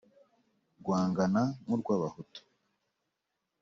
rwangana 0.79 1.41
nku 1.63 1.75
rwa 1.81 1.95
bahutu 2.01 2.39